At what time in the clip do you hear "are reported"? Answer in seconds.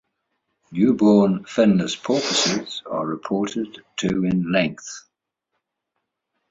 2.87-3.83